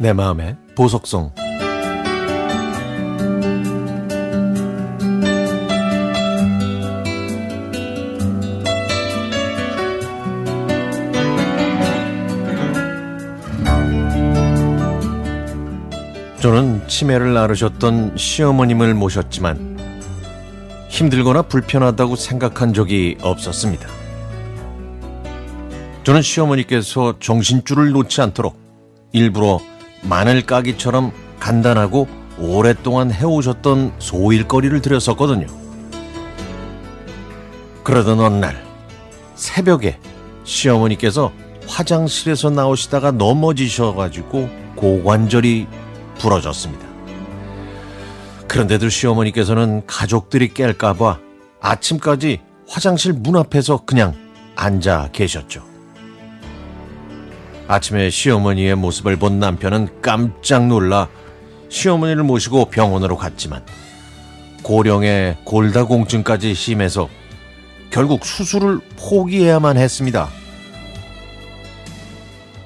[0.00, 1.30] 내 마음의 보석성
[16.40, 19.78] 저는 치매를 앓으셨던 시어머님을 모셨지만
[20.88, 23.86] 힘들거나 불편하다고 생각한 적이 없었습니다.
[26.04, 28.58] 저는 시어머니께서 정신줄을 놓지 않도록
[29.12, 29.60] 일부러
[30.02, 35.46] 마늘 까기처럼 간단하고 오랫동안 해오셨던 소일거리를 드렸었거든요.
[37.84, 38.64] 그러던 어느 날
[39.34, 39.98] 새벽에
[40.44, 41.32] 시어머니께서
[41.66, 45.66] 화장실에서 나오시다가 넘어지셔가지고 고관절이
[46.18, 46.86] 부러졌습니다.
[48.48, 51.18] 그런데도 시어머니께서는 가족들이 깰까봐
[51.60, 54.14] 아침까지 화장실 문 앞에서 그냥
[54.56, 55.69] 앉아 계셨죠.
[57.70, 61.06] 아침에 시어머니의 모습을 본 남편은 깜짝 놀라
[61.68, 63.64] 시어머니를 모시고 병원으로 갔지만
[64.64, 67.08] 고령의 골다공증까지 심해서
[67.90, 70.28] 결국 수술을 포기해야만 했습니다.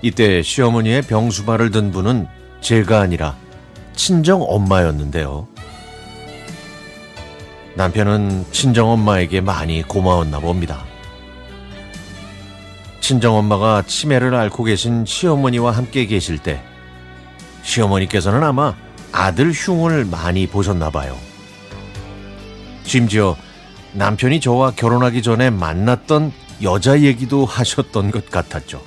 [0.00, 2.26] 이때 시어머니의 병수발을 든 분은
[2.62, 3.36] 제가 아니라
[3.94, 5.46] 친정 엄마였는데요.
[7.74, 10.93] 남편은 친정 엄마에게 많이 고마웠나 봅니다.
[13.04, 16.62] 친정 엄마가 치매를 앓고 계신 시어머니와 함께 계실 때
[17.62, 18.74] 시어머니께서는 아마
[19.12, 21.14] 아들 흉을 많이 보셨나 봐요.
[22.84, 23.36] 심지어
[23.92, 26.32] 남편이 저와 결혼하기 전에 만났던
[26.62, 28.80] 여자 얘기도 하셨던 것 같았죠.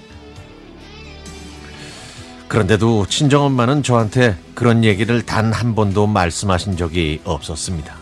[2.48, 7.96] 그런데도 친정엄마는 저한테 그런 얘기를 단 한 번도 말씀하신 적이 없었습니다.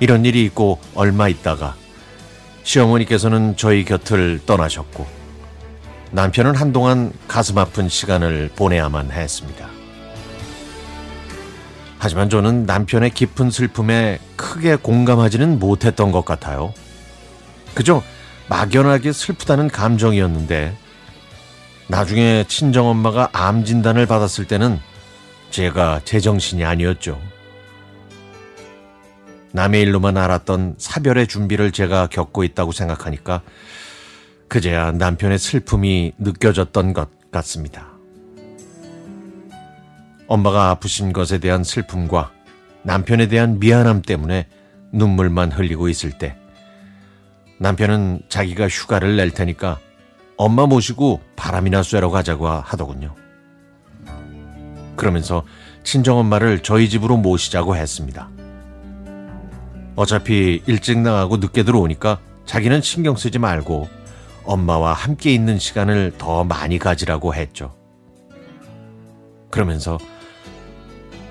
[0.00, 1.76] 이런 일이 있고 얼마 있다가
[2.68, 5.06] 시어머니께서는 저희 곁을 떠나셨고
[6.10, 9.68] 남편은 한동안 가슴 아픈 시간을 보내야만 했습니다.
[11.98, 16.74] 하지만 저는 남편의 깊은 슬픔에 크게 공감하지는 못했던 것 같아요.
[17.74, 18.02] 그저
[18.48, 20.76] 막연하게 슬프다는 감정이었는데
[21.88, 24.78] 나중에 친정엄마가 암 진단을 받았을 때는
[25.50, 27.18] 제가 제정신이 아니었죠.
[29.52, 33.42] 남의 일로만 알았던 사별의 준비를 제가 겪고 있다고 생각하니까
[34.48, 37.88] 그제야 남편의 슬픔이 느껴졌던 것 같습니다.
[40.26, 42.30] 엄마가 아프신 것에 대한 슬픔과
[42.82, 44.46] 남편에 대한 미안함 때문에
[44.92, 46.36] 눈물만 흘리고 있을 때
[47.58, 49.78] 남편은 자기가 휴가를 낼 테니까
[50.36, 53.14] 엄마 모시고 바람이나 쐬러 가자고 하더군요.
[54.96, 55.44] 그러면서
[55.82, 58.28] 친정엄마를 저희 집으로 모시자고 했습니다.
[59.98, 63.88] 어차피 일찍 나가고 늦게 들어오니까 자기는 신경 쓰지 말고
[64.44, 67.74] 엄마와 함께 있는 시간을 더 많이 가지라고 했죠.
[69.50, 69.98] 그러면서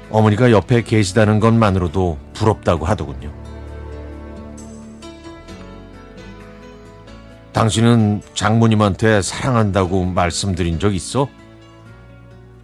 [0.09, 3.31] 어머니가 옆에 계시다는 것만으로도 부럽다고 하더군요.
[7.53, 11.29] 당신은 장모님한테 사랑한다고 말씀드린 적 있어?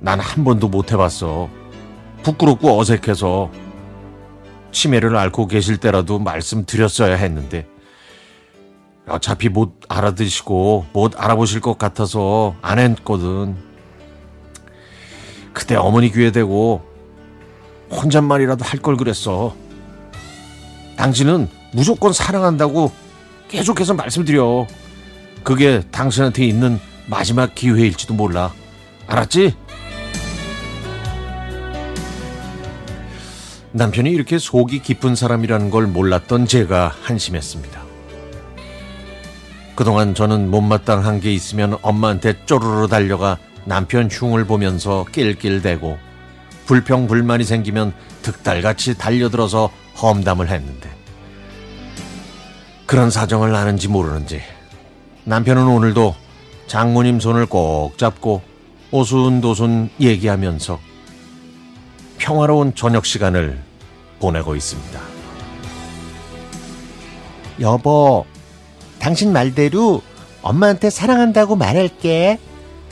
[0.01, 1.49] 난 한 번도 못 해봤어.
[2.23, 3.49] 부끄럽고 어색해서
[4.73, 7.65] 치매를 앓고 계실 때라도 말씀드렸어야 했는데
[9.07, 13.55] 어차피 못 알아드시고 못 알아보실 것 같아서 안 했거든.
[15.53, 16.81] 그때 어머니 귀에 대고
[17.91, 19.55] 혼잣말이라도 할 걸 그랬어.
[20.97, 22.91] 당신은 무조건 사랑한다고
[23.49, 24.65] 계속해서 말씀드려.
[25.43, 28.51] 그게 당신한테 있는 마지막 기회일지도 몰라.
[29.07, 29.55] 알았지?
[33.75, 37.81] 남편이 이렇게 속이 깊은 사람이라는 걸 몰랐던 제가 한심했습니다.
[39.75, 45.97] 그동안 저는 못마땅한 게 있으면 엄마한테 쪼르르 달려가 남편 흉을 보면서 낄낄대고
[46.67, 50.91] 불평 불만이 생기면 득달같이 달려들어서 험담을 했는데
[52.85, 54.39] 그런 사정을 아는지 모르는지
[55.23, 56.15] 남편은 오늘도
[56.67, 58.43] 장모님 손을 꼭 잡고
[58.91, 60.92] 오순도순 얘기하면서
[62.23, 63.59] 평화로운 저녁 시간을
[64.21, 64.97] 보내고 있습니다.
[67.59, 68.25] 여보,
[68.97, 70.01] 당신 말대로
[70.41, 72.39] 엄마한테 사랑한다고 말할게.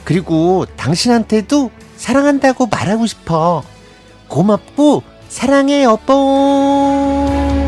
[0.04, 3.64] 그리고 당신한테도 사랑한다고 말하고 싶어.
[4.28, 7.61] 고맙고 사랑해 여보.